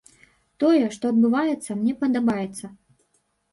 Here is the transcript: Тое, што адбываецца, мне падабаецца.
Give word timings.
Тое, 0.63 0.85
што 0.95 1.05
адбываецца, 1.17 1.77
мне 1.83 1.93
падабаецца. 2.01 2.75